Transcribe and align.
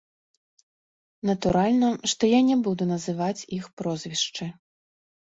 Натуральна, 1.29 1.89
што 2.13 2.29
я 2.31 2.39
не 2.47 2.55
буду 2.67 2.87
называць 2.93 3.45
іх 3.57 3.69
прозвішчы. 3.83 4.49